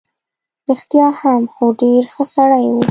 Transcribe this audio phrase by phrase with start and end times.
[0.69, 2.79] رښتیا هم، خو ډېر ښه سړی وو.